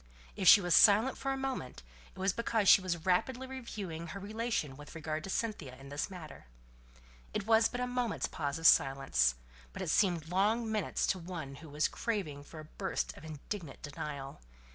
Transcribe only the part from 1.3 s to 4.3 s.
a moment, it was because she was rapidly reviewing her